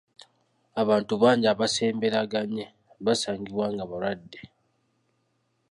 [0.81, 2.65] Abantu bangi abasembereganye
[3.05, 4.41] baasangibwa nga balwadde.